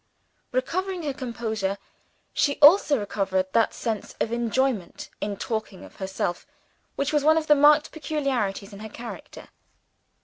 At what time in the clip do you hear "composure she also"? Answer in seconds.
1.13-2.97